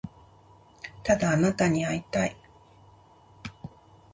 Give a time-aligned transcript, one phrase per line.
[1.03, 2.35] ただあなたに会いたい